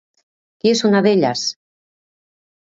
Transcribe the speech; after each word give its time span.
Qui 0.63 0.71
és 0.77 0.81
una 0.89 1.03
d'elles? 1.09 1.45